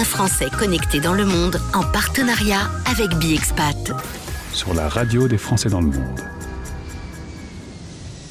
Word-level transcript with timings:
un 0.00 0.04
Français 0.04 0.48
connecté 0.58 0.98
dans 0.98 1.12
le 1.12 1.26
monde 1.26 1.60
en 1.74 1.82
partenariat 1.82 2.70
avec 2.86 3.10
BiExpat. 3.18 3.92
Sur 4.54 4.72
la 4.72 4.88
radio 4.88 5.28
des 5.28 5.36
Français 5.36 5.68
dans 5.68 5.82
le 5.82 5.88
monde. 5.88 6.20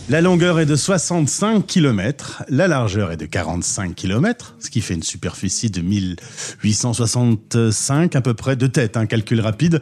La 0.10 0.22
longueur 0.22 0.60
est 0.60 0.66
de 0.66 0.76
65 0.76 1.68
km, 1.68 2.42
la 2.50 2.68
largeur 2.68 3.12
est 3.12 3.18
de 3.18 3.28
45 3.28 3.94
km, 3.94 4.56
ce 4.60 4.72
qui 4.72 4.82
fait 4.82 4.96
une 4.96 5.04
superficie 5.04 5.70
de 5.70 5.82
1865 5.82 8.16
à 8.16 8.22
peu 8.22 8.34
près 8.34 8.56
de 8.56 8.66
tête, 8.66 8.98
un 8.98 9.06
calcul 9.06 9.40
rapide. 9.40 9.80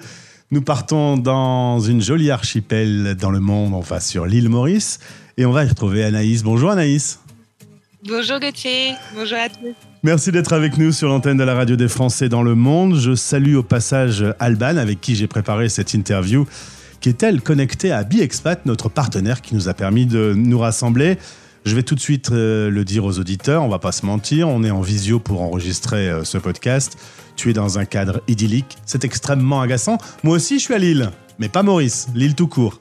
Nous 0.52 0.62
partons 0.62 1.16
dans 1.16 1.80
une 1.80 2.02
jolie 2.02 2.32
archipel 2.32 3.16
dans 3.16 3.32
le 3.32 3.40
monde, 3.40 3.74
enfin 3.74 4.02
sur 4.02 4.26
l'île 4.26 4.50
Maurice, 4.50 5.00
et 5.38 5.46
on 5.46 5.54
va 5.54 5.64
y 5.64 5.70
retrouver 5.70 6.04
Anaïs. 6.04 6.44
Bonjour 6.44 6.70
Anaïs. 6.70 7.22
Bonjour 8.06 8.42
Gauthier, 8.42 8.92
bonjour 9.16 9.38
à 9.38 9.48
tous. 9.48 9.74
Merci 10.08 10.32
d'être 10.32 10.54
avec 10.54 10.78
nous 10.78 10.94
sur 10.94 11.10
l'antenne 11.10 11.36
de 11.36 11.44
la 11.44 11.54
radio 11.54 11.76
des 11.76 11.90
Français 11.90 12.30
dans 12.30 12.42
le 12.42 12.56
monde. 12.56 12.98
Je 12.98 13.14
salue 13.14 13.56
au 13.56 13.62
passage 13.62 14.24
Alban 14.40 14.78
avec 14.78 15.02
qui 15.02 15.18
j'ai 15.18 15.28
préparé 15.28 15.68
cette 15.68 15.94
interview 15.94 16.48
qui 17.02 17.10
est-elle 17.10 17.42
connectée 17.42 17.92
à 17.92 18.06
BiExpat, 18.06 18.66
notre 18.66 18.88
partenaire 18.88 19.42
qui 19.42 19.54
nous 19.54 19.68
a 19.68 19.74
permis 19.74 20.06
de 20.06 20.34
nous 20.34 20.60
rassembler 20.60 21.18
je 21.66 21.76
vais 21.76 21.84
tout 21.84 21.96
de 21.96 22.00
suite 22.00 22.32
euh, 22.32 22.70
le 22.70 22.86
dire 22.86 23.04
aux 23.04 23.20
auditeurs, 23.20 23.64
on 23.64 23.68
va 23.68 23.80
pas 23.80 23.92
se 23.92 24.06
mentir, 24.06 24.48
on 24.48 24.64
est 24.64 24.72
en 24.72 24.80
visio 24.80 25.20
pour 25.20 25.42
enregistrer 25.42 26.10
euh, 26.10 26.24
ce 26.24 26.38
podcast. 26.38 26.98
Tu 27.36 27.50
es 27.50 27.54
dans 27.54 27.78
un 27.78 27.84
cadre 27.84 28.22
idyllique, 28.30 28.78
c'est 28.86 29.04
extrêmement 29.04 29.60
agaçant. 29.60 29.98
Moi 30.24 30.38
aussi, 30.38 30.60
je 30.60 30.64
suis 30.64 30.74
à 30.74 30.78
Lille, 30.78 31.12
mais 31.40 31.50
pas 31.50 31.64
Maurice, 31.64 32.08
Lille 32.16 32.36
tout 32.36 32.48
court. 32.48 32.80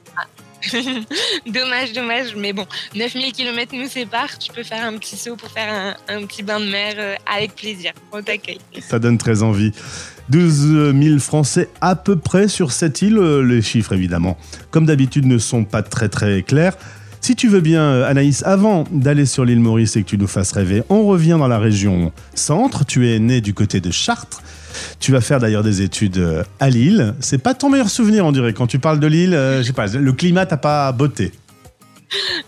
dommage, 1.45 1.93
dommage, 1.93 2.35
mais 2.35 2.53
bon, 2.53 2.65
9000 2.95 3.31
km 3.31 3.75
nous 3.75 3.87
séparent, 3.87 4.37
tu 4.37 4.51
peux 4.51 4.63
faire 4.63 4.85
un 4.85 4.97
petit 4.97 5.17
saut 5.17 5.35
pour 5.35 5.49
faire 5.49 5.95
un, 6.07 6.25
petit 6.25 6.43
bain 6.43 6.59
de 6.59 6.65
mer 6.65 6.95
euh, 6.97 7.15
avec 7.25 7.55
plaisir. 7.55 7.91
On 8.11 8.21
t'accueille. 8.21 8.59
Ça 8.81 8.99
donne 8.99 9.17
très 9.17 9.43
envie. 9.43 9.71
12 10.29 10.93
000 11.01 11.19
Français 11.19 11.69
à 11.79 11.95
peu 11.95 12.17
près 12.17 12.47
sur 12.47 12.71
cette 12.71 13.01
île. 13.01 13.17
Euh, 13.17 13.41
les 13.41 13.61
chiffres, 13.61 13.93
évidemment, 13.93 14.37
comme 14.71 14.85
d'habitude, 14.85 15.25
ne 15.25 15.37
sont 15.37 15.63
pas 15.63 15.83
très 15.83 16.09
très 16.09 16.41
clairs. 16.41 16.75
Si 17.21 17.35
tu 17.35 17.47
veux 17.47 17.61
bien, 17.61 17.81
euh, 17.81 18.09
Anaïs, 18.09 18.43
avant 18.43 18.83
d'aller 18.91 19.25
sur 19.25 19.45
l'île 19.45 19.59
Maurice 19.59 19.95
et 19.95 20.03
que 20.03 20.07
tu 20.07 20.17
nous 20.17 20.27
fasses 20.27 20.51
rêver, 20.51 20.83
on 20.89 21.05
revient 21.05 21.37
dans 21.39 21.47
la 21.47 21.59
région 21.59 22.11
centre. 22.35 22.85
Tu 22.85 23.09
es 23.09 23.19
né 23.19 23.41
du 23.41 23.53
côté 23.53 23.79
de 23.79 23.91
Chartres. 23.91 24.41
Tu 24.99 25.11
vas 25.11 25.21
faire 25.21 25.39
d'ailleurs 25.39 25.63
des 25.63 25.81
études 25.81 26.17
euh, 26.17 26.43
à 26.59 26.69
Lille. 26.69 27.13
C'est 27.19 27.37
pas 27.37 27.53
ton 27.53 27.69
meilleur 27.69 27.89
souvenir, 27.89 28.25
on 28.25 28.31
dirait, 28.31 28.53
quand 28.53 28.67
tu 28.67 28.79
parles 28.79 28.99
de 28.99 29.07
Lille. 29.07 29.31
je 29.31 29.63
sais 29.63 29.73
pas, 29.73 29.87
le 29.87 30.13
climat 30.13 30.45
t'a 30.45 30.57
pas 30.57 30.91
botté. 30.91 31.31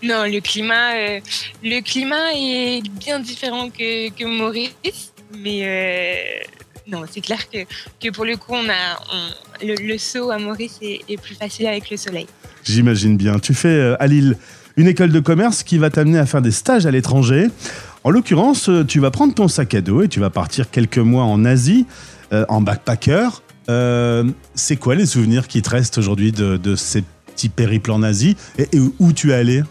Non, 0.02 0.24
le 0.24 0.40
climat, 0.40 1.20
le 1.62 1.80
climat 1.82 2.32
est 2.34 2.82
bien 2.98 3.20
différent 3.20 3.68
que, 3.68 4.08
que 4.10 4.24
Maurice, 4.24 5.12
mais 5.36 6.40
non, 6.90 7.04
c'est 7.10 7.20
clair 7.20 7.48
que, 7.48 7.58
que, 8.00 8.10
pour 8.10 8.24
le 8.24 8.36
coup, 8.36 8.52
on 8.52 8.68
a, 8.68 9.64
le, 9.64 9.98
saut 9.98 10.30
à 10.30 10.38
Maurice 10.38 10.78
est, 10.82 11.20
plus 11.20 11.34
facile 11.34 11.66
avec 11.66 11.90
le 11.90 11.96
soleil. 11.96 12.26
J'imagine 12.64 13.16
bien. 13.16 13.38
Tu 13.38 13.54
fais 13.54 13.68
euh, 13.68 14.02
à 14.02 14.06
Lille 14.06 14.36
une 14.76 14.88
école 14.88 15.12
de 15.12 15.20
commerce 15.20 15.62
qui 15.62 15.78
va 15.78 15.90
t'amener 15.90 16.18
à 16.18 16.26
faire 16.26 16.42
des 16.42 16.50
stages 16.50 16.86
à 16.86 16.90
l'étranger. 16.90 17.46
En 18.02 18.10
l'occurrence, 18.10 18.68
euh, 18.68 18.84
tu 18.84 18.98
vas 18.98 19.10
prendre 19.10 19.34
ton 19.34 19.46
sac 19.46 19.74
à 19.74 19.80
dos 19.80 20.02
et 20.02 20.08
tu 20.08 20.20
vas 20.20 20.30
partir 20.30 20.70
quelques 20.70 20.98
mois 20.98 21.24
en 21.24 21.44
Asie, 21.44 21.86
euh, 22.32 22.44
en 22.48 22.60
backpacker. 22.60 23.28
c'est 24.54 24.76
quoi 24.76 24.94
les 24.94 25.06
souvenirs 25.06 25.48
qui 25.48 25.62
te 25.62 25.70
restent 25.70 25.98
aujourd'hui 25.98 26.32
de, 26.32 26.74
ces 26.76 27.02
petits 27.26 27.48
périples 27.48 27.92
en 27.92 28.02
Asie 28.02 28.36
et 28.58 28.68
où 28.98 29.12
tu 29.12 29.30
es 29.30 29.34
allé? 29.34 29.62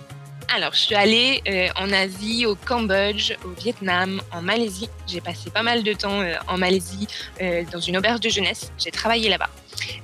Alors, 0.56 0.74
je 0.74 0.80
suis 0.80 0.96
allée 0.96 1.42
euh, 1.48 1.68
en 1.76 1.92
Asie, 1.92 2.48
au 2.48 2.56
Cambodge, 2.56 3.34
au 3.46 3.50
Vietnam, 3.50 4.20
en 4.32 4.42
Malaisie. 4.42 4.90
J'ai 5.06 5.22
passé 5.22 5.52
pas 5.52 5.62
mal 5.62 5.84
de 5.84 5.94
temps 5.94 6.22
euh, 6.22 6.34
en 6.48 6.58
Malaisie 6.58 7.08
euh, 7.40 7.64
dans 7.72 7.80
une 7.80 7.98
auberge 7.98 8.20
de 8.20 8.30
jeunesse. 8.30 8.72
J'ai 8.80 8.90
travaillé 8.90 9.30
là-bas. 9.30 9.50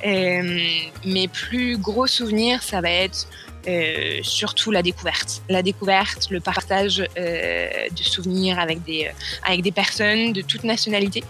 Mes 0.04 1.28
plus 1.28 1.78
gros 1.78 2.08
souvenirs, 2.08 2.64
ça 2.64 2.82
va 2.82 2.90
être 2.90 3.28
euh, 3.68 4.20
surtout 4.22 4.70
la 4.70 4.84
découverte. 4.84 5.42
La 5.50 5.64
découverte, 5.64 6.28
le 6.30 6.40
partage 6.40 7.04
euh, 7.18 7.68
de 7.90 8.04
souvenirs 8.04 8.60
avec 8.60 8.84
des, 8.84 9.06
euh, 9.06 9.12
avec 9.44 9.64
des 9.64 9.72
personnes 9.72 10.34
de 10.34 10.42
toutes 10.42 10.64
nationalités 10.64 11.24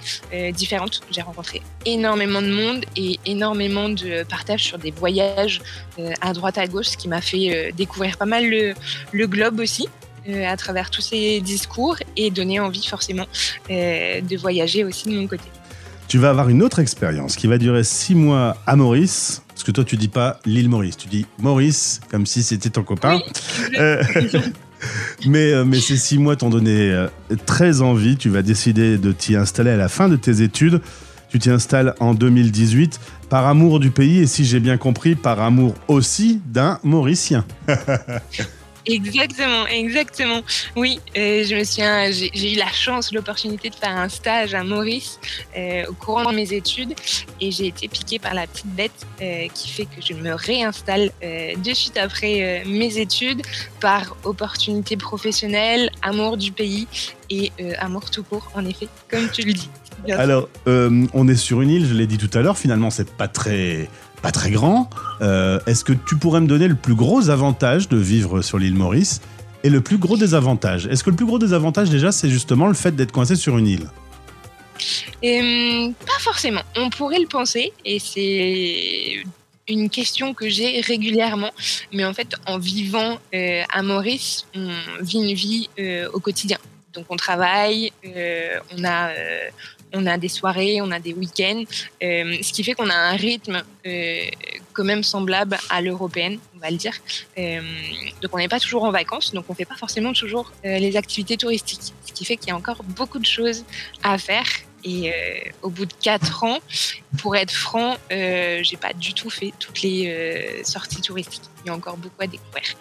différentes. 0.53 1.01
J'ai 1.11 1.21
rencontré 1.21 1.61
énormément 1.85 2.41
de 2.41 2.51
monde 2.51 2.85
et 2.95 3.19
énormément 3.25 3.89
de 3.89 4.23
partage 4.23 4.63
sur 4.63 4.77
des 4.77 4.91
voyages 4.91 5.61
à 6.21 6.33
droite 6.33 6.57
à 6.57 6.67
gauche, 6.67 6.87
ce 6.87 6.97
qui 6.97 7.07
m'a 7.07 7.21
fait 7.21 7.71
découvrir 7.71 8.17
pas 8.17 8.25
mal 8.25 8.49
le, 8.49 8.73
le 9.11 9.27
globe 9.27 9.59
aussi. 9.59 9.87
à 10.27 10.57
travers 10.57 10.89
tous 10.89 11.01
ces 11.01 11.39
discours 11.39 11.97
et 12.17 12.31
donner 12.31 12.59
envie 12.59 12.85
forcément 12.85 13.27
de 13.69 14.37
voyager 14.37 14.83
aussi 14.83 15.07
de 15.09 15.15
mon 15.15 15.27
côté 15.27 15.45
tu 16.07 16.17
vas 16.17 16.29
avoir 16.29 16.49
une 16.49 16.61
autre 16.61 16.79
expérience 16.79 17.35
qui 17.35 17.47
va 17.47 17.57
durer 17.57 17.83
six 17.83 18.15
mois 18.15 18.57
à 18.67 18.75
Maurice. 18.75 19.41
Parce 19.49 19.63
que 19.63 19.71
toi, 19.71 19.83
tu 19.83 19.97
dis 19.97 20.07
pas 20.07 20.39
l'île 20.45 20.69
Maurice, 20.69 20.97
tu 20.97 21.07
dis 21.07 21.25
Maurice, 21.39 22.01
comme 22.11 22.25
si 22.25 22.43
c'était 22.43 22.69
ton 22.69 22.83
copain. 22.83 23.19
Euh, 23.79 24.03
mais, 25.27 25.51
euh, 25.51 25.65
mais 25.65 25.79
ces 25.79 25.97
six 25.97 26.17
mois 26.17 26.35
t'ont 26.35 26.49
donné 26.49 26.91
euh, 26.91 27.07
très 27.45 27.81
envie. 27.81 28.15
Tu 28.15 28.29
vas 28.29 28.41
décider 28.41 28.97
de 28.97 29.11
t'y 29.11 29.35
installer 29.35 29.71
à 29.71 29.75
la 29.75 29.89
fin 29.89 30.07
de 30.07 30.15
tes 30.15 30.41
études. 30.41 30.81
Tu 31.29 31.39
t'y 31.39 31.49
installes 31.49 31.95
en 31.99 32.13
2018 32.13 32.99
par 33.29 33.47
amour 33.47 33.79
du 33.79 33.91
pays 33.91 34.19
et 34.19 34.27
si 34.27 34.45
j'ai 34.45 34.59
bien 34.59 34.77
compris, 34.77 35.15
par 35.15 35.41
amour 35.41 35.73
aussi 35.87 36.41
d'un 36.45 36.79
Mauricien. 36.83 37.43
Exactement, 38.85 39.65
exactement. 39.67 40.41
Oui, 40.75 40.99
euh, 41.17 41.43
je 41.43 41.55
me 41.55 42.21
j'ai 42.33 42.53
eu 42.53 42.57
la 42.57 42.71
chance, 42.71 43.11
l'opportunité 43.11 43.69
de 43.69 43.75
faire 43.75 43.97
un 43.97 44.09
stage 44.09 44.53
à 44.53 44.63
Maurice 44.63 45.19
euh, 45.57 45.85
au 45.87 45.93
courant 45.93 46.29
de 46.29 46.35
mes 46.35 46.53
études 46.53 46.93
et 47.41 47.51
j'ai 47.51 47.67
été 47.67 47.87
piquée 47.87 48.19
par 48.19 48.35
la 48.35 48.45
petite 48.45 48.67
bête 48.67 48.91
euh, 49.21 49.47
qui 49.53 49.69
fait 49.69 49.85
que 49.85 50.01
je 50.07 50.13
me 50.13 50.33
réinstalle 50.33 51.11
de 51.21 51.73
suite 51.73 51.97
après 51.97 52.63
mes 52.65 52.97
études 52.97 53.41
par 53.79 54.15
opportunité 54.23 54.97
professionnelle, 54.97 55.89
amour 56.01 56.37
du 56.37 56.51
pays 56.51 56.87
et 57.29 57.51
amour 57.79 58.09
tout 58.11 58.23
court, 58.23 58.51
en 58.53 58.65
effet, 58.65 58.87
comme 59.09 59.29
tu 59.29 59.43
le 59.43 59.53
dis. 59.53 59.69
Alors, 60.09 60.49
on 60.65 61.27
est 61.27 61.35
sur 61.35 61.61
une 61.61 61.69
île, 61.69 61.85
je 61.85 61.93
l'ai 61.93 62.07
dit 62.07 62.17
tout 62.17 62.35
à 62.37 62.41
l'heure, 62.41 62.57
finalement, 62.57 62.89
c'est 62.89 63.11
pas 63.11 63.27
très 63.27 63.89
pas 64.25 64.31
très 64.31 64.49
grand. 64.49 64.89
Euh, 65.21 65.59
est-ce 65.67 65.83
que 65.83 65.93
tu 65.93 66.15
pourrais 66.17 66.41
me 66.41 66.47
donner 66.47 66.67
le 66.67 66.73
plus 66.73 66.95
gros 66.95 67.29
avantage 67.29 67.89
de 67.89 67.97
vivre 67.97 68.41
sur 68.41 68.57
l'île 68.57 68.73
Maurice 68.73 69.21
et 69.63 69.69
le 69.69 69.81
plus 69.81 69.99
gros 69.99 70.17
désavantage? 70.17 70.87
Est-ce 70.87 71.03
que 71.03 71.11
le 71.11 71.15
plus 71.15 71.27
gros 71.27 71.37
désavantage 71.37 71.91
déjà, 71.91 72.11
c'est 72.11 72.27
justement 72.29 72.65
le 72.67 72.73
fait 72.73 72.95
d'être 72.95 73.11
coincé 73.11 73.35
sur 73.35 73.55
une 73.59 73.67
île? 73.67 73.87
Hum, 75.23 75.93
Pas 76.07 76.19
forcément. 76.21 76.63
On 76.75 76.89
pourrait 76.89 77.19
le 77.19 77.27
penser 77.27 77.71
et 77.85 77.99
c'est 77.99 79.23
une 79.67 79.91
question 79.91 80.33
que 80.33 80.49
j'ai 80.49 80.81
régulièrement. 80.81 81.51
Mais 81.93 82.03
en 82.03 82.15
fait, 82.15 82.33
en 82.47 82.57
vivant 82.57 83.19
euh, 83.35 83.61
à 83.71 83.83
Maurice, 83.83 84.47
on 84.55 84.71
vit 85.01 85.19
une 85.19 85.35
vie 85.35 85.69
euh, 85.77 86.09
au 86.13 86.19
quotidien. 86.19 86.57
Donc 86.95 87.05
on 87.09 87.15
travaille, 87.15 87.91
on 88.03 88.83
a 88.83 89.11
on 89.95 90.05
a 90.05 90.17
des 90.17 90.27
soirées, 90.27 90.81
on 90.81 90.91
a 90.91 90.99
des 90.99 91.13
week-ends, 91.13 91.63
euh, 92.03 92.37
ce 92.41 92.51
qui 92.51 92.63
fait 92.63 92.73
qu'on 92.73 92.89
a 92.89 92.95
un 92.95 93.15
rythme 93.15 93.63
euh, 93.87 94.25
quand 94.73 94.83
même 94.83 95.03
semblable 95.03 95.57
à 95.69 95.81
l'européenne, 95.81 96.37
on 96.55 96.59
va 96.59 96.69
le 96.69 96.77
dire. 96.77 96.93
Euh, 97.37 97.61
donc 98.21 98.33
on 98.33 98.37
n'est 98.37 98.47
pas 98.47 98.59
toujours 98.59 98.83
en 98.83 98.91
vacances, 98.91 99.33
donc 99.33 99.45
on 99.47 99.53
ne 99.53 99.57
fait 99.57 99.65
pas 99.65 99.75
forcément 99.77 100.13
toujours 100.13 100.51
les 100.63 100.97
activités 100.97 101.37
touristiques, 101.37 101.93
ce 102.05 102.13
qui 102.13 102.25
fait 102.25 102.37
qu'il 102.37 102.49
y 102.49 102.51
a 102.51 102.55
encore 102.55 102.83
beaucoup 102.83 103.19
de 103.19 103.25
choses 103.25 103.63
à 104.03 104.17
faire. 104.17 104.45
Et 104.87 105.11
au 105.63 105.69
bout 105.69 105.87
de 105.87 105.93
quatre 105.99 106.43
ans, 106.43 106.59
pour 107.17 107.35
être 107.35 107.51
franc, 107.51 107.97
j'ai 108.09 108.77
pas 108.79 108.93
du 108.93 109.15
tout 109.15 109.31
fait 109.31 109.51
toutes 109.59 109.81
les 109.81 110.61
sorties 110.63 111.01
touristiques. 111.01 111.41
Il 111.63 111.69
y 111.69 111.71
a 111.71 111.73
encore 111.73 111.97
beaucoup 111.97 112.21
à 112.21 112.27
découvrir. 112.27 112.75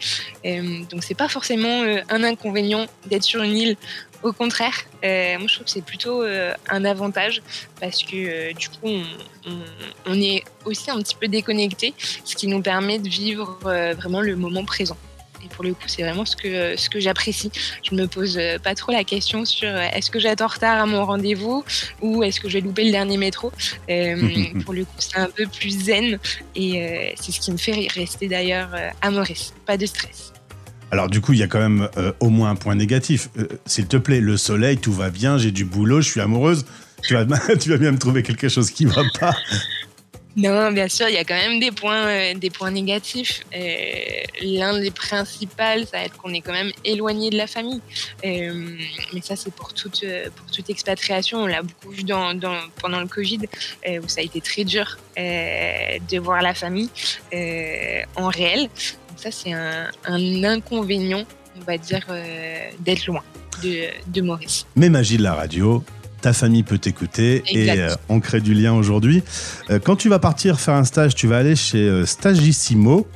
donc 0.90 1.02
c'est 1.02 1.14
pas 1.14 1.28
forcément 1.28 1.82
un 2.10 2.22
inconvénient 2.22 2.86
d'être 3.06 3.22
sur 3.22 3.42
une 3.42 3.56
île 3.56 3.76
au 4.24 4.32
contraire, 4.32 4.72
euh, 5.04 5.38
moi 5.38 5.46
je 5.48 5.54
trouve 5.54 5.66
que 5.66 5.70
c'est 5.70 5.84
plutôt 5.84 6.22
euh, 6.22 6.54
un 6.70 6.86
avantage 6.86 7.42
parce 7.78 8.02
que 8.02 8.16
euh, 8.16 8.52
du 8.54 8.70
coup 8.70 8.88
on, 10.06 10.14
est 10.14 10.42
aussi 10.64 10.90
un 10.90 10.96
petit 11.02 11.14
peu 11.14 11.28
déconnecté, 11.28 11.92
ce 12.24 12.34
qui 12.34 12.46
nous 12.46 12.62
permet 12.62 12.98
de 12.98 13.08
vivre 13.08 13.58
vraiment 13.60 14.22
le 14.22 14.34
moment 14.34 14.64
présent. 14.64 14.96
Et 15.44 15.48
pour 15.48 15.64
le 15.64 15.74
coup, 15.74 15.86
c'est 15.86 16.02
vraiment 16.02 16.24
ce 16.24 16.36
que, 16.36 16.76
ce 16.76 16.88
que 16.88 17.00
j'apprécie. 17.00 17.50
Je 17.82 17.94
ne 17.94 18.02
me 18.02 18.06
pose 18.06 18.38
pas 18.62 18.74
trop 18.74 18.92
la 18.92 19.04
question 19.04 19.44
sur 19.44 19.68
est-ce 19.68 20.10
que 20.10 20.18
j'attends 20.18 20.46
retard 20.46 20.80
à 20.80 20.86
mon 20.86 21.04
rendez-vous 21.04 21.64
ou 22.00 22.22
est-ce 22.22 22.40
que 22.40 22.48
je 22.48 22.54
vais 22.54 22.60
louper 22.60 22.84
le 22.84 22.92
dernier 22.92 23.16
métro? 23.16 23.50
pour 24.64 24.74
le 24.74 24.84
coup, 24.84 24.96
c'est 24.98 25.18
un 25.18 25.28
peu 25.28 25.46
plus 25.46 25.84
zen 25.84 26.18
et 26.54 27.14
c'est 27.20 27.32
ce 27.32 27.40
qui 27.40 27.52
me 27.52 27.56
fait 27.56 27.88
rester 27.94 28.28
d'ailleurs 28.28 28.70
à 29.02 29.10
Maurice. 29.10 29.54
Pas 29.66 29.76
de 29.76 29.86
stress. 29.86 30.34
Alors 30.94 31.08
du 31.08 31.20
coup, 31.20 31.32
il 31.32 31.40
y 31.40 31.42
a 31.42 31.48
quand 31.48 31.58
même 31.58 31.88
euh, 31.96 32.12
au 32.20 32.28
moins 32.28 32.50
un 32.50 32.54
point 32.54 32.76
négatif. 32.76 33.28
Euh, 33.36 33.48
s'il 33.66 33.88
te 33.88 33.96
plaît, 33.96 34.20
le 34.20 34.36
soleil, 34.36 34.78
tout 34.78 34.92
va 34.92 35.10
bien, 35.10 35.38
j'ai 35.38 35.50
du 35.50 35.64
boulot, 35.64 36.00
je 36.00 36.08
suis 36.08 36.20
amoureuse. 36.20 36.64
Tu 37.02 37.14
vas, 37.14 37.24
tu 37.60 37.68
vas 37.68 37.78
bien 37.78 37.90
me 37.90 37.98
trouver 37.98 38.22
quelque 38.22 38.48
chose 38.48 38.70
qui 38.70 38.84
va 38.84 39.02
pas. 39.18 39.34
Non, 40.36 40.72
bien 40.72 40.88
sûr, 40.88 41.08
il 41.08 41.14
y 41.14 41.18
a 41.18 41.24
quand 41.24 41.36
même 41.36 41.60
des 41.60 41.70
points, 41.70 42.06
euh, 42.06 42.34
des 42.34 42.50
points 42.50 42.72
négatifs. 42.72 43.42
Euh, 43.54 43.60
L'un 44.42 44.80
des 44.80 44.90
principaux, 44.90 45.54
ça 45.58 45.98
va 45.98 46.04
être 46.04 46.16
qu'on 46.16 46.34
est 46.34 46.40
quand 46.40 46.52
même 46.52 46.72
éloigné 46.84 47.30
de 47.30 47.36
la 47.36 47.46
famille. 47.46 47.80
Euh, 48.24 48.76
mais 49.12 49.20
ça, 49.22 49.36
c'est 49.36 49.54
pour 49.54 49.72
toute, 49.72 50.04
pour 50.34 50.50
toute 50.50 50.68
expatriation. 50.70 51.38
On 51.38 51.46
l'a 51.46 51.62
beaucoup 51.62 51.90
vu 51.90 52.04
pendant 52.04 53.00
le 53.00 53.06
Covid, 53.06 53.40
où 54.02 54.08
ça 54.08 54.20
a 54.20 54.24
été 54.24 54.40
très 54.40 54.64
dur 54.64 54.98
de 55.16 56.18
voir 56.18 56.42
la 56.42 56.54
famille 56.54 56.90
en 58.16 58.28
réel. 58.28 58.62
Donc 59.08 59.18
ça, 59.18 59.30
c'est 59.30 59.52
un, 59.52 59.90
un 60.04 60.44
inconvénient, 60.44 61.24
on 61.56 61.64
va 61.64 61.78
dire, 61.78 62.06
d'être 62.80 63.06
loin 63.06 63.22
de, 63.62 63.86
de 64.08 64.20
Maurice. 64.20 64.66
Mais 64.76 64.88
magie 64.88 65.16
de 65.16 65.22
la 65.22 65.34
radio, 65.34 65.84
ta 66.24 66.32
famille 66.32 66.62
peut 66.62 66.78
t'écouter 66.78 67.42
et 67.48 67.70
euh, 67.70 67.94
on 68.08 68.18
crée 68.18 68.40
du 68.40 68.54
lien 68.54 68.72
aujourd'hui. 68.72 69.22
Euh, 69.68 69.78
quand 69.78 69.94
tu 69.94 70.08
vas 70.08 70.18
partir 70.18 70.58
faire 70.58 70.72
un 70.72 70.84
stage, 70.84 71.14
tu 71.14 71.26
vas 71.26 71.36
aller 71.36 71.54
chez 71.54 71.86
euh, 71.86 72.06
Stagissimo, 72.06 73.06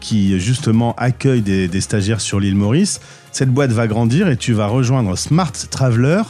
qui 0.00 0.40
justement 0.40 0.92
accueille 0.96 1.40
des, 1.40 1.68
des 1.68 1.80
stagiaires 1.80 2.20
sur 2.20 2.40
l'île 2.40 2.56
Maurice. 2.56 3.00
Cette 3.30 3.50
boîte 3.50 3.70
va 3.70 3.86
grandir 3.86 4.26
et 4.26 4.36
tu 4.36 4.54
vas 4.54 4.66
rejoindre 4.66 5.16
Smart 5.16 5.52
Traveler. 5.52 6.22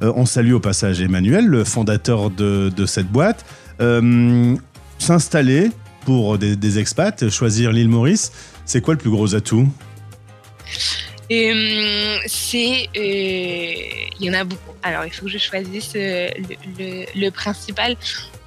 On 0.00 0.26
salue 0.26 0.54
au 0.54 0.60
passage 0.60 1.00
Emmanuel, 1.00 1.46
le 1.46 1.62
fondateur 1.62 2.30
de, 2.30 2.72
de 2.74 2.86
cette 2.86 3.08
boîte. 3.08 3.44
S'installer 4.98 5.70
pour 6.04 6.36
des, 6.36 6.56
des 6.56 6.78
expats, 6.80 7.28
choisir 7.30 7.70
l'île 7.70 7.88
Maurice, 7.88 8.32
c'est 8.64 8.80
quoi 8.80 8.94
le 8.94 8.98
plus 8.98 9.10
gros 9.10 9.36
atout? 9.36 9.68
Hum, 11.30 12.18
c'est. 12.26 12.88
euh, 12.96 13.72
Il 14.18 14.26
y 14.26 14.30
en 14.30 14.34
a 14.34 14.44
beaucoup. 14.44 14.74
Alors, 14.82 15.04
il 15.04 15.12
faut 15.12 15.26
que 15.26 15.30
je 15.30 15.38
choisisse 15.38 15.92
euh, 15.96 16.28
le, 17.14 17.30
principal. 17.30 17.96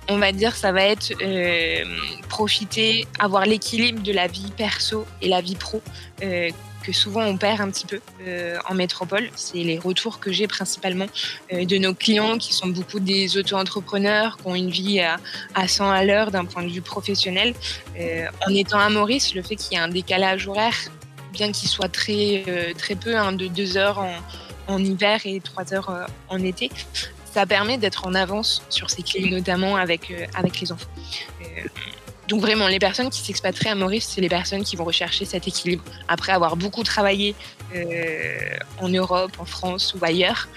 On 0.10 0.18
va 0.18 0.32
dire, 0.34 0.56
ça 0.56 0.72
va 0.74 0.84
être 0.84 1.14
euh, 1.22 1.84
profiter, 2.28 3.08
avoir 3.20 3.46
l'équilibre 3.46 4.02
de 4.04 4.12
la 4.12 4.28
vie 4.28 4.52
perso 4.58 5.06
et 5.22 5.30
la 5.30 5.40
vie 5.40 5.56
pro, 5.56 5.82
euh, 6.24 6.50
que 6.84 6.92
souvent 6.92 7.24
on 7.24 7.38
perd 7.38 7.62
un 7.62 7.70
petit 7.72 7.86
peu 7.86 8.02
euh, 8.28 8.58
en 8.70 8.74
métropole. 8.74 9.30
C'est 9.36 9.60
les 9.60 9.80
retours 9.80 10.20
que 10.20 10.34
j'ai 10.34 10.48
principalement 10.48 11.06
euh, 11.54 11.64
de 11.64 11.78
nos 11.78 11.94
clients, 11.94 12.38
qui 12.38 12.54
sont 12.54 12.68
beaucoup 12.68 13.00
des 13.00 13.38
auto-entrepreneurs, 13.38 14.36
qui 14.36 14.48
ont 14.48 14.56
une 14.56 14.70
vie 14.72 15.00
à, 15.00 15.16
à 15.56 15.70
100 15.70 15.90
à 15.90 16.04
l'heure 16.04 16.32
d'un 16.32 16.44
point 16.44 16.64
de 16.64 16.70
vue 16.70 16.82
professionnel. 16.82 17.54
Euh, 17.98 18.26
en 18.46 18.54
étant 18.54 18.80
à 18.80 18.90
Maurice, 18.90 19.34
le 19.34 19.42
fait 19.42 19.56
qu'il 19.56 19.78
y 19.78 19.80
ait 19.80 19.84
un 19.84 19.88
décalage 19.88 20.48
horaire 20.50 20.76
bien 21.34 21.52
qu'il 21.52 21.68
soit 21.68 21.90
très, 21.90 22.44
euh, 22.48 22.74
très 22.78 22.96
peu, 22.96 23.18
hein, 23.18 23.34
de 23.34 23.48
2 23.48 23.76
heures 23.76 24.02
en, 24.68 24.78
hiver 24.78 25.20
et 25.26 25.42
3 25.42 25.74
heures 25.74 25.90
euh, 25.90 26.06
en 26.30 26.42
été, 26.42 26.72
ça 27.34 27.46
permet 27.46 27.78
d'être 27.78 28.08
en 28.08 28.14
avance 28.14 28.64
sur 28.70 28.90
ces 28.90 29.02
clients, 29.02 29.32
notamment 29.32 29.76
avec, 29.76 30.12
euh, 30.12 30.26
avec 30.36 30.62
les 30.62 30.72
enfants. 30.72 30.88
Donc 32.30 32.40
vraiment, 32.40 32.68
les 32.68 32.80
personnes 32.80 33.10
qui 33.10 33.20
s'expatrient 33.20 33.70
à 33.70 33.76
Maurice, 33.76 34.08
c'est 34.16 34.22
les 34.22 34.30
personnes 34.30 34.64
qui 34.64 34.78
vont 34.78 34.86
rechercher 34.86 35.26
cet 35.26 35.46
équilibre. 35.46 35.84
Après 36.08 36.32
avoir 36.32 36.56
beaucoup 36.56 36.84
travaillé 36.84 37.36
en 38.80 38.88
Europe, 38.88 39.34
en 39.40 39.46
France 39.46 39.94
ou 39.94 40.06
ailleurs, 40.06 40.48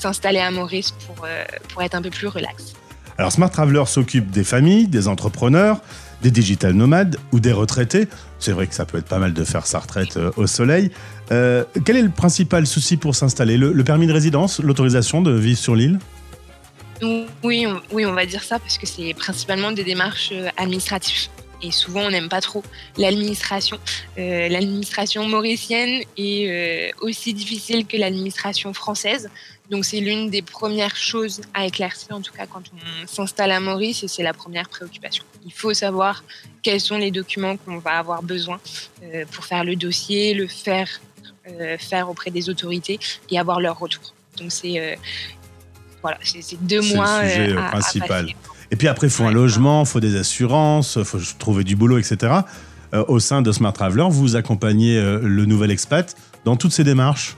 s'installer 0.00 0.40
à 0.40 0.50
Maurice 0.50 0.90
pour, 0.90 1.24
pour 1.68 1.82
être 1.82 1.94
un 1.94 2.02
peu 2.02 2.10
plus 2.10 2.26
relax. 2.26 2.74
Alors 3.18 3.30
Smart 3.30 3.50
Traveler 3.50 3.84
s'occupe 3.86 4.32
des 4.32 4.42
familles, 4.42 4.88
des 4.88 5.06
entrepreneurs, 5.06 5.80
des 6.22 6.30
digital 6.30 6.72
nomades 6.72 7.16
ou 7.32 7.40
des 7.40 7.52
retraités. 7.52 8.08
C'est 8.38 8.52
vrai 8.52 8.66
que 8.66 8.74
ça 8.74 8.86
peut 8.86 8.98
être 8.98 9.08
pas 9.08 9.18
mal 9.18 9.34
de 9.34 9.44
faire 9.44 9.66
sa 9.66 9.80
retraite 9.80 10.16
euh, 10.16 10.30
au 10.36 10.46
soleil. 10.46 10.90
Euh, 11.30 11.64
quel 11.84 11.96
est 11.96 12.02
le 12.02 12.10
principal 12.10 12.66
souci 12.66 12.96
pour 12.96 13.14
s'installer 13.14 13.56
le, 13.56 13.84
permis 13.84 14.06
de 14.06 14.12
résidence, 14.12 14.60
l'autorisation 14.60 15.22
de 15.22 15.32
vivre 15.32 15.58
sur 15.58 15.74
l'île? 15.74 15.98
Oui, 17.42 17.66
on, 17.66 17.80
oui, 17.92 18.06
on 18.06 18.12
va 18.12 18.26
dire 18.26 18.44
ça 18.44 18.58
parce 18.58 18.78
que 18.78 18.86
c'est 18.86 19.12
principalement 19.14 19.72
des 19.72 19.84
démarches 19.84 20.30
euh, 20.32 20.48
administratives. 20.56 21.28
Et 21.64 21.70
souvent, 21.70 22.00
on 22.00 22.10
n'aime 22.10 22.28
pas 22.28 22.40
trop 22.40 22.64
l'administration. 22.96 23.78
L'administration 24.16 25.28
mauricienne 25.28 26.02
est 26.16 26.92
aussi 27.00 27.34
difficile 27.34 27.86
que 27.86 27.96
l'administration 27.96 28.74
française. 28.74 29.30
Donc, 29.72 29.86
c'est 29.86 30.00
l'une 30.00 30.28
des 30.28 30.42
premières 30.42 30.94
choses 30.94 31.40
à 31.54 31.64
éclaircir, 31.64 32.14
en 32.14 32.20
tout 32.20 32.34
cas 32.34 32.44
quand 32.46 32.60
on 32.74 33.06
s'installe 33.06 33.50
à 33.52 33.58
Maurice, 33.58 34.04
et 34.04 34.08
c'est 34.08 34.22
la 34.22 34.34
première 34.34 34.68
préoccupation. 34.68 35.24
Il 35.46 35.52
faut 35.52 35.72
savoir 35.72 36.24
quels 36.60 36.78
sont 36.78 36.98
les 36.98 37.10
documents 37.10 37.56
qu'on 37.56 37.78
va 37.78 37.92
avoir 37.92 38.22
besoin 38.22 38.60
euh, 39.02 39.24
pour 39.32 39.46
faire 39.46 39.64
le 39.64 39.74
dossier, 39.74 40.34
le 40.34 40.46
faire, 40.46 41.00
euh, 41.48 41.78
faire 41.78 42.10
auprès 42.10 42.30
des 42.30 42.50
autorités 42.50 43.00
et 43.30 43.38
avoir 43.38 43.60
leur 43.60 43.78
retour. 43.78 44.12
Donc, 44.36 44.52
c'est 44.52 44.78
euh, 44.78 44.94
voilà, 46.02 46.18
c'est 46.22 46.62
deux 46.62 46.82
C'est 46.82 46.90
le 46.90 46.94
mois 46.94 47.22
sujet, 47.22 47.56
à- 47.56 47.70
principal. 47.70 48.28
Et 48.70 48.76
puis 48.76 48.88
après, 48.88 49.06
il 49.06 49.10
faut 49.10 49.24
un 49.24 49.32
logement, 49.32 49.84
il 49.84 49.88
faut 49.88 50.00
des 50.00 50.16
assurances, 50.16 50.96
il 50.96 51.04
faut 51.06 51.18
trouver 51.38 51.64
du 51.64 51.76
boulot, 51.76 51.96
etc. 51.96 52.40
Au 53.08 53.18
sein 53.20 53.40
de 53.40 53.50
Smart 53.52 53.72
Traveler, 53.72 54.06
vous 54.10 54.36
accompagnez 54.36 55.00
le 55.00 55.44
nouvel 55.46 55.70
expat 55.70 56.14
dans 56.44 56.56
toutes 56.56 56.72
ces 56.72 56.84
démarches? 56.84 57.36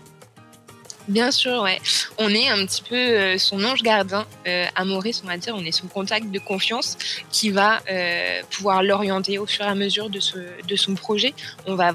Bien 1.08 1.30
sûr, 1.30 1.60
ouais. 1.62 1.80
On 2.18 2.30
est 2.30 2.48
un 2.48 2.64
petit 2.64 2.82
peu 2.82 2.96
euh, 2.96 3.36
son 3.36 3.62
ange 3.62 3.82
gardien 3.82 4.26
euh, 4.46 4.64
à 4.74 4.84
on 4.84 5.00
va 5.26 5.36
dire. 5.36 5.54
On 5.54 5.64
est 5.64 5.72
son 5.72 5.86
contact 5.86 6.30
de 6.30 6.38
confiance 6.38 6.96
qui 7.30 7.50
va 7.50 7.80
euh, 7.90 8.42
pouvoir 8.50 8.82
l'orienter 8.82 9.38
au 9.38 9.46
fur 9.46 9.66
et 9.66 9.68
à 9.68 9.74
mesure 9.74 10.08
de, 10.08 10.20
son 10.20 10.94
projet. 10.94 11.34
On 11.66 11.74
va, 11.74 11.92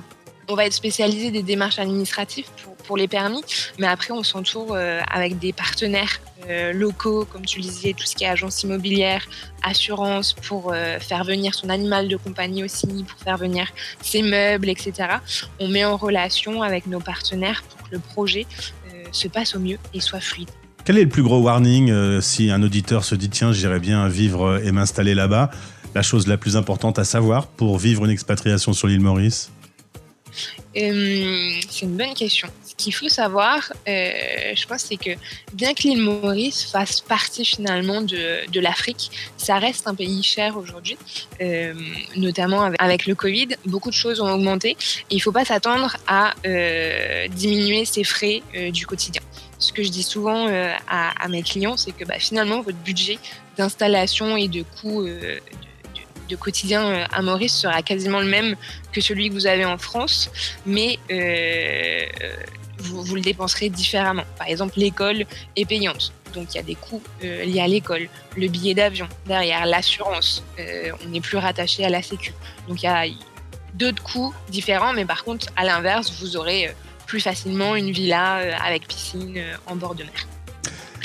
on 0.48 0.54
va 0.54 0.66
être 0.66 0.74
spécialisé 0.74 1.32
des 1.32 1.42
démarches 1.42 1.80
administratives 1.80 2.46
pour, 2.86 2.98
les 2.98 3.08
permis, 3.08 3.44
mais 3.78 3.86
après, 3.86 4.12
on 4.14 4.24
s'entoure 4.24 4.74
euh, 4.74 5.02
avec 5.12 5.38
des 5.38 5.54
partenaires 5.54 6.20
euh, 6.48 6.74
locaux, 6.74 7.24
comme 7.32 7.46
tu 7.46 7.60
disais, 7.60 7.94
tout 7.94 8.08
ce 8.08 8.16
qui 8.16 8.24
est 8.24 8.28
agence 8.28 8.64
immobilière, 8.64 9.28
assurance, 9.62 10.34
pour 10.34 10.74
faire 11.00 11.24
venir 11.24 11.54
son 11.54 11.70
animal 11.70 12.08
de 12.08 12.18
compagnie 12.18 12.64
aussi, 12.64 12.88
pour 13.08 13.20
faire 13.20 13.38
venir 13.38 13.68
ses 14.02 14.24
meubles, 14.24 14.70
etc. 14.70 14.94
On 15.60 15.68
met 15.68 15.86
en 15.86 15.98
relation 15.98 16.64
avec 16.64 16.88
nos 16.88 17.00
partenaires 17.00 17.62
pour 17.70 17.88
que 17.88 17.96
le 17.96 18.00
projet 18.00 18.48
se 19.12 19.28
passe 19.28 19.56
au 19.56 19.60
mieux 19.60 19.78
et 19.94 20.00
soit 20.00 20.20
fluide. 20.20 20.50
Quel 20.86 20.98
est 20.98 21.04
le 21.04 21.10
plus 21.10 21.24
gros 21.24 21.42
warning 21.42 21.92
euh, 21.92 22.22
si 22.22 22.52
un 22.52 22.64
auditeur 22.64 23.04
se 23.04 23.16
dit 23.16 23.30
tiens, 23.30 23.52
j'irais 23.52 23.80
bien 23.80 24.08
vivre 24.08 24.46
euh, 24.46 24.64
et 24.64 24.72
m'installer 24.72 25.14
là-bas? 25.14 25.52
La 25.96 26.02
chose 26.02 26.28
la 26.28 26.38
plus 26.38 26.56
importante 26.56 27.00
à 27.00 27.04
savoir 27.04 27.48
pour 27.48 27.78
vivre 27.78 28.06
une 28.06 28.12
expatriation 28.12 28.74
sur 28.74 28.88
l'île 28.88 29.02
Maurice? 29.02 29.52
Euh, 30.78 31.60
c'est 31.70 31.86
une 31.86 31.98
bonne 31.98 32.14
question. 32.14 32.48
Ce 32.66 32.76
qu'il 32.76 32.94
faut 32.94 33.10
savoir, 33.10 33.72
euh, 33.88 34.10
je 34.56 34.66
pense, 34.68 34.82
c'est 34.82 34.98
que 34.98 35.12
bien 35.54 35.74
que 35.74 35.84
l'île 35.84 36.02
Maurice 36.02 36.66
fasse 36.72 37.02
partie 37.02 37.46
finalement 37.46 38.02
de, 38.02 38.60
l'Afrique, 38.60 39.12
ça 39.38 39.58
reste 39.58 39.88
un 39.88 39.96
pays 39.96 40.22
cher 40.22 40.58
aujourd'hui, 40.58 40.98
euh, 41.42 41.74
notamment 42.16 42.72
avec, 42.80 43.06
le 43.06 43.16
Covid. 43.16 43.50
Beaucoup 43.66 43.90
de 43.90 43.96
choses 43.96 44.20
ont 44.22 44.32
augmenté 44.32 44.72
et 44.72 44.76
il 45.12 45.18
ne 45.18 45.22
faut 45.22 45.32
pas 45.32 45.46
s'attendre 45.46 45.98
à 46.08 46.34
diminuer 47.30 47.86
ses 47.86 48.04
frais 48.04 48.42
du 48.72 48.86
quotidien. 48.86 49.22
Ce 49.58 49.74
que 49.74 49.84
je 49.84 49.90
dis 49.90 50.04
souvent 50.04 50.48
à, 50.88 51.24
à 51.24 51.28
mes 51.28 51.44
clients, 51.44 51.76
c'est 51.78 51.92
que 51.92 52.06
bah, 52.06 52.20
finalement, 52.20 52.62
votre 52.62 52.78
budget 52.78 53.20
d'installation 53.60 54.38
et 54.38 54.48
de 54.48 54.64
coût 54.64 55.04
euh, 55.04 55.38
de, 56.30 56.36
quotidien 56.36 56.86
euh, 56.86 57.06
à 57.12 57.22
Maurice 57.22 57.54
sera 57.54 57.82
quasiment 57.82 58.20
le 58.20 58.28
même 58.28 58.56
que 58.92 59.02
celui 59.02 59.30
que 59.30 59.34
vous 59.34 59.48
avez 59.48 59.66
en 59.66 59.78
France, 59.78 60.30
mais 60.66 61.00
euh, 61.12 62.06
vous, 62.80 63.16
le 63.16 63.22
dépenserez 63.22 63.70
différemment. 63.70 64.24
Par 64.38 64.48
exemple, 64.48 64.74
l'école 64.78 65.26
est 65.56 65.66
payante. 65.66 66.14
Donc 66.34 66.54
il 66.54 66.58
y 66.58 66.60
a 66.60 66.64
des 66.64 66.76
coûts 66.76 67.02
euh, 67.24 67.44
liés 67.44 67.62
à 67.62 67.68
l'école, 67.68 68.08
le 68.38 68.48
billet 68.48 68.76
d'avion, 68.76 69.08
derrière 69.26 69.66
l'assurance, 69.66 70.44
euh, 70.60 70.92
on 71.04 71.10
n'est 71.10 71.22
plus 71.22 71.38
rattaché 71.38 71.84
à 71.84 71.90
la 71.90 72.04
Sécu. 72.04 72.34
Donc 72.68 72.84
il 72.84 72.86
y 72.86 72.90
a 72.90 73.06
d'autres 73.74 74.04
coûts 74.04 74.34
différents, 74.50 74.94
mais 74.94 75.06
par 75.06 75.24
contre, 75.24 75.48
à 75.56 75.64
l'inverse, 75.64 76.14
vous 76.20 76.38
aurez 76.38 76.74
plus 77.08 77.20
facilement 77.20 77.76
une 77.76 77.90
villa 77.90 78.36
avec 78.64 78.88
piscine 78.88 79.44
en 79.66 79.76
bord 79.76 79.96
de 79.96 80.04
mer. 80.04 80.28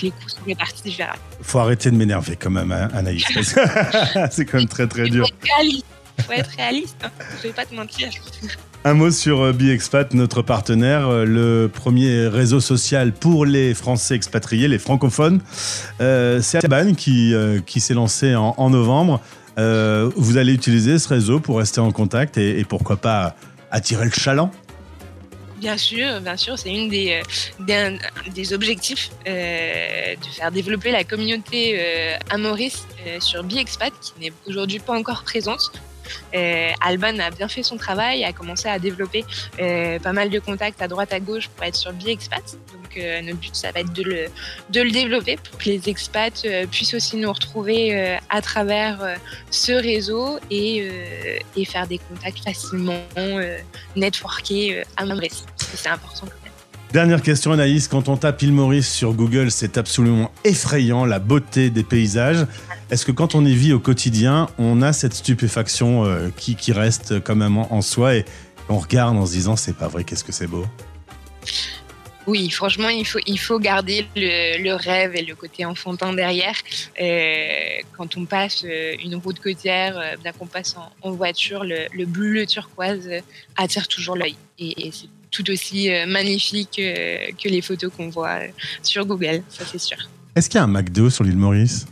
Les 0.05 0.11
coûts 0.11 0.29
sont 0.29 0.45
répartis 0.47 0.83
différemment. 0.83 1.19
Faut 1.41 1.61
arrêter 1.61 1.91
de 1.91 1.97
m'énerver 1.97 2.37
quand 2.37 2.51
même, 2.51 2.71
hein, 2.73 2.91
Anaïs. 2.93 3.25
C'est 4.31 4.45
quand 4.45 4.59
même 4.59 4.69
très 4.69 4.87
très 4.87 5.09
dur. 5.09 5.27
faut 5.27 5.33
être 5.33 5.57
réaliste. 5.57 5.87
faut 6.27 6.33
être 6.33 6.51
réaliste. 6.59 6.97
Hein. 7.03 7.11
Je 7.39 7.49
vais 7.49 7.55
pas 7.55 7.65
te 7.65 7.75
mentir. 7.75 8.11
Un 8.85 8.93
mot 8.93 9.11
sur 9.11 9.41
euh, 9.41 9.53
BiExpat, 9.55 10.13
notre 10.13 10.43
partenaire, 10.43 11.09
euh, 11.09 11.25
le 11.25 11.71
premier 11.73 12.29
réseau 12.29 12.61
social 12.61 13.13
pour 13.15 13.47
les 13.47 13.73
Français 13.73 14.15
expatriés, 14.15 14.69
les 14.69 14.79
francophones. 14.79 15.41
Euh, 16.03 16.43
c'est 16.43 16.63
Alban 16.63 16.93
qui, 16.93 17.33
euh, 17.33 17.61
qui 17.65 17.81
s'est 17.81 17.95
lancé 17.95 18.35
en, 18.35 18.53
en 18.59 18.69
novembre. 18.69 19.23
Euh, 19.59 20.11
vous 20.17 20.37
allez 20.37 20.53
utiliser 20.53 20.99
ce 20.99 21.09
réseau 21.09 21.41
pour 21.41 21.57
rester 21.59 21.81
en 21.81 21.93
contact 21.93 22.37
et, 22.37 22.59
et 22.61 22.65
pourquoi 22.65 22.99
pas 22.99 23.37
attirer 23.71 24.05
le 24.05 24.11
chaland 24.11 24.51
Bien 25.65 25.79
sûr, 25.79 26.21
bien 26.21 26.37
sûr, 26.37 26.59
c'est 26.59 26.69
une 26.69 26.91
des, 26.91 27.23
euh, 27.23 27.59
des, 27.59 27.99
des 28.35 28.53
objectifs 28.53 29.11
euh, 29.27 30.15
de 30.15 30.27
faire 30.27 30.53
développer 30.53 30.91
la 30.91 31.05
communauté 31.05 31.77
euh, 31.79 32.19
à 32.29 32.37
Maurice 32.37 32.87
euh, 33.07 33.19
sur 33.19 33.43
BiExpat, 33.43 33.91
qui 33.99 34.13
n'est 34.21 34.33
aujourd'hui 34.47 34.79
pas 34.79 34.93
encore 34.93 35.23
présente. 35.23 35.73
Alban 36.83 37.19
a 37.19 37.31
bien 37.31 37.49
fait 37.49 37.63
son 37.63 37.79
travail, 37.79 38.25
a 38.25 38.35
commencé 38.35 38.69
à 38.69 38.79
développer 38.79 39.25
pas 39.57 40.13
mal 40.13 40.29
de 40.29 40.39
contacts 40.39 40.83
à 40.83 40.87
droite 40.87 41.15
à 41.15 41.19
gauche 41.19 41.49
pour 41.49 41.65
être 41.65 41.77
sur 41.77 41.95
BiExpat. 41.95 42.59
Donc 42.75 43.03
notre 43.25 43.39
but, 43.39 43.57
ça 43.57 43.73
va 43.73 43.81
être 43.81 43.93
de 43.95 44.03
le, 44.03 44.27
de 44.69 44.83
le 44.83 44.91
développer 44.91 45.39
pour 45.39 45.57
que 45.57 45.65
les 45.65 45.89
expats 45.89 46.47
puissent 46.71 46.93
aussi 46.93 47.17
nous 47.17 47.33
retrouver 47.33 48.19
à 48.29 48.43
travers 48.43 49.17
ce 49.51 49.73
réseau 49.73 50.39
et, 50.51 50.87
et, 51.57 51.65
faire 51.65 51.87
des 51.87 51.99
contacts 51.99 52.45
facilement, 52.45 53.01
networker 53.97 54.85
à 54.99 55.07
Maurice. 55.07 55.47
C'est 55.77 55.89
important 55.89 56.27
Dernière 56.95 57.23
question 57.23 57.51
Anaïs, 57.51 57.89
quand 57.89 58.09
on 58.09 58.17
tape 58.17 58.41
île 58.43 58.53
Maurice 58.53 58.89
sur 58.89 59.15
Google, 59.15 59.51
c'est 59.51 59.79
absolument 59.79 60.31
effrayant 60.45 61.05
la 61.05 61.19
beauté 61.19 61.69
des 61.69 61.83
paysages. 61.83 62.47
Est-ce 62.89 63.05
que 63.05 63.11
quand 63.11 63.35
on 63.35 63.45
y 63.45 63.53
vit 63.53 63.73
au 63.73 63.81
quotidien, 63.81 64.49
on 64.59 64.81
a 64.81 64.93
cette 64.93 65.15
stupéfaction 65.15 66.05
euh, 66.05 66.29
qui, 66.37 66.71
reste 66.71 67.19
quand 67.25 67.35
même 67.35 67.57
en, 67.59 67.83
soi 67.83 68.15
et 68.15 68.25
on 68.69 68.79
regarde 68.79 69.17
en 69.17 69.27
se 69.27 69.33
disant 69.33 69.57
c'est 69.57 69.77
pas 69.77 69.89
vrai, 69.89 70.05
qu'est-ce 70.05 70.23
que 70.23 70.31
c'est 70.31 70.47
beau? 70.47 70.65
Oui, 72.29 72.49
franchement, 72.51 72.91
il 72.91 73.05
faut, 73.05 73.19
il 73.27 73.41
faut 73.41 73.59
garder 73.59 74.07
le, 74.15 74.75
rêve 74.75 75.17
et 75.17 75.23
le 75.23 75.35
côté 75.35 75.65
enfantin 75.65 76.13
derrière. 76.13 76.55
Euh, 77.03 77.83
quand 77.99 78.17
on 78.17 78.25
passe 78.25 78.63
euh, 78.65 78.95
une 79.05 79.17
route 79.17 79.41
côtière, 79.41 80.01
bien 80.23 80.31
qu'on 80.31 80.47
passe 80.47 80.77
en, 81.03 81.11
voiture, 81.11 81.65
le, 81.65 82.05
bleu 82.05 82.47
turquoise 82.47 83.11
attire 83.57 83.89
toujours 83.89 84.15
l'œil. 84.15 84.37
Et, 84.61 84.87
et 84.87 84.93
c'est 84.93 85.09
tout 85.35 85.51
aussi 85.51 85.93
euh, 85.93 86.07
magnifique 86.07 86.79
euh, 86.79 87.27
que 87.43 87.49
les 87.49 87.61
photos 87.61 87.93
qu'on 87.95 88.09
voit 88.09 88.39
euh, 88.41 88.49
sur 88.83 89.05
Google, 89.05 89.43
ça 89.49 89.65
c'est 89.71 89.81
sûr. 89.81 89.99
Est-ce 90.37 90.49
qu'il 90.49 90.59
y 90.59 90.61
a 90.61 90.65
un 90.65 90.69
McDo 90.69 91.11
sur 91.11 91.25
l'île 91.25 91.37
Maurice? 91.37 91.87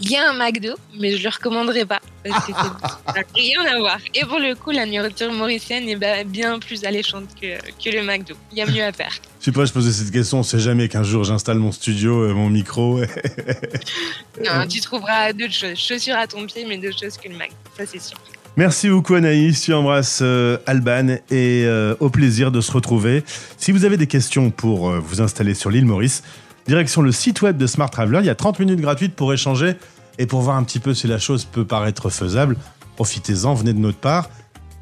Il 0.00 0.10
y 0.10 0.16
a 0.16 0.28
un 0.28 0.32
McDo, 0.32 0.74
mais 0.98 1.12
je 1.12 1.18
ne 1.18 1.22
le 1.22 1.28
recommanderais 1.28 1.84
pas 1.84 2.00
parce 2.24 2.46
que 2.46 2.52
ça 2.52 2.76
n'a 3.14 3.22
rien 3.34 3.60
à 3.64 3.78
voir. 3.78 3.98
Et 4.12 4.24
pour 4.24 4.40
le 4.40 4.56
coup, 4.56 4.72
la 4.72 4.86
nourriture 4.86 5.32
mauricienne 5.32 5.88
est 5.88 6.24
bien 6.24 6.58
plus 6.58 6.84
alléchante 6.84 7.28
que, 7.40 7.58
que 7.80 7.96
le 7.96 8.02
McDo. 8.02 8.34
Il 8.50 8.58
y 8.58 8.62
a 8.62 8.66
mieux 8.66 8.82
à 8.82 8.90
faire. 8.90 9.14
Je 9.38 9.44
sais 9.44 9.52
pas, 9.52 9.66
je 9.66 9.72
posais 9.74 9.92
cette 9.92 10.10
question, 10.10 10.38
on 10.38 10.42
sait 10.42 10.58
jamais 10.58 10.88
qu'un 10.88 11.02
jour 11.02 11.22
j'installe 11.22 11.58
mon 11.58 11.70
studio, 11.70 12.34
mon 12.34 12.48
micro. 12.48 12.98
non, 14.42 14.66
tu 14.66 14.80
trouveras 14.80 15.34
d'autres 15.34 15.52
choses. 15.52 15.78
Chaussures 15.78 16.16
à 16.16 16.26
ton 16.26 16.46
pied, 16.46 16.64
mais 16.66 16.78
d'autres 16.78 16.98
choses 16.98 17.18
que 17.18 17.28
le 17.28 17.36
McDo, 17.36 17.54
ça 17.76 17.84
c'est 17.84 18.00
sûr. 18.00 18.16
Merci 18.56 18.88
beaucoup 18.88 19.14
Anaïs, 19.14 19.62
tu 19.62 19.74
embrasses 19.74 20.20
euh, 20.22 20.58
Alban 20.66 21.16
et 21.30 21.64
euh, 21.64 21.96
au 21.98 22.08
plaisir 22.08 22.52
de 22.52 22.60
se 22.60 22.70
retrouver. 22.70 23.24
Si 23.56 23.72
vous 23.72 23.84
avez 23.84 23.96
des 23.96 24.06
questions 24.06 24.50
pour 24.50 24.90
euh, 24.90 25.00
vous 25.00 25.20
installer 25.20 25.54
sur 25.54 25.70
l'île 25.70 25.86
Maurice, 25.86 26.22
direction 26.68 27.02
le 27.02 27.10
site 27.10 27.42
web 27.42 27.56
de 27.56 27.66
Smart 27.66 27.90
Traveler, 27.90 28.20
il 28.20 28.26
y 28.26 28.30
a 28.30 28.36
30 28.36 28.60
minutes 28.60 28.80
gratuites 28.80 29.16
pour 29.16 29.32
échanger 29.32 29.74
et 30.18 30.26
pour 30.26 30.40
voir 30.40 30.56
un 30.56 30.62
petit 30.62 30.78
peu 30.78 30.94
si 30.94 31.08
la 31.08 31.18
chose 31.18 31.44
peut 31.44 31.64
paraître 31.64 32.10
faisable. 32.10 32.56
Profitez-en, 32.94 33.54
venez 33.54 33.72
de 33.72 33.80
notre 33.80 33.98
part. 33.98 34.30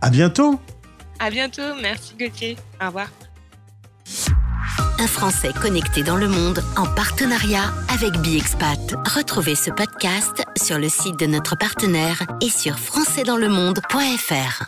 À 0.03 0.11
bientôt. 0.11 0.61
À 1.19 1.31
bientôt, 1.31 1.63
merci 1.81 2.15
Gauthier. 2.19 2.59
Au 2.79 2.89
revoir. 2.89 3.09
Un 5.03 5.09
Français 5.09 5.53
connecté 5.53 6.05
dans 6.05 6.15
le 6.17 6.29
monde 6.29 6.63
en 6.77 6.87
partenariat 6.87 7.73
avec 7.93 8.13
BiExpat. 8.19 8.95
Retrouvez 9.05 9.57
ce 9.57 9.73
podcast 9.73 10.45
sur 10.57 10.79
le 10.79 10.89
site 10.89 11.19
de 11.19 11.27
notre 11.27 11.57
partenaire 11.57 12.23
et 12.41 12.49
sur 12.49 12.79
françaisdanslemonde.fr. 12.79 14.67